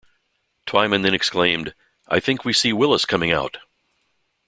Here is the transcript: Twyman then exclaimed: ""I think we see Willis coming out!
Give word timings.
Twyman 0.65 1.03
then 1.03 1.13
exclaimed: 1.13 1.75
""I 2.07 2.19
think 2.19 2.43
we 2.43 2.53
see 2.53 2.73
Willis 2.73 3.05
coming 3.05 3.31
out! 3.31 3.59